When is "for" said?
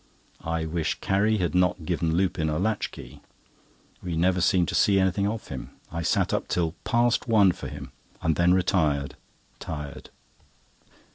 7.51-7.67